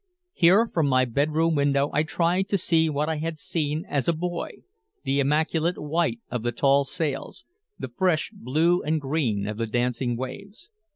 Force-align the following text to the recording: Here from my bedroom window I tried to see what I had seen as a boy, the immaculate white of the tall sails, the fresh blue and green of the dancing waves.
Here 0.33 0.67
from 0.67 0.87
my 0.87 1.05
bedroom 1.05 1.53
window 1.53 1.91
I 1.93 2.01
tried 2.01 2.49
to 2.49 2.57
see 2.57 2.89
what 2.89 3.07
I 3.07 3.17
had 3.17 3.37
seen 3.37 3.85
as 3.87 4.07
a 4.07 4.13
boy, 4.13 4.63
the 5.03 5.19
immaculate 5.19 5.77
white 5.77 6.21
of 6.31 6.41
the 6.41 6.51
tall 6.51 6.85
sails, 6.85 7.45
the 7.77 7.89
fresh 7.95 8.31
blue 8.33 8.81
and 8.81 8.99
green 8.99 9.47
of 9.47 9.57
the 9.57 9.67
dancing 9.67 10.17
waves. 10.17 10.71